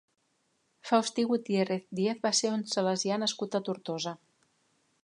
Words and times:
Faustí 0.91 1.25
Gutiérrez 1.33 1.85
Díez 2.01 2.25
va 2.25 2.33
ser 2.41 2.53
un 2.55 2.65
salesià 2.73 3.21
nascut 3.27 3.61
a 3.61 3.67
Tortosa. 3.71 4.17